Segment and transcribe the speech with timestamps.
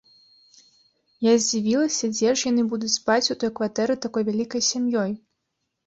[1.25, 5.11] Я здзівілася, дзе ж яны будуць спаць у той кватэры такой вялікай сям'ёй?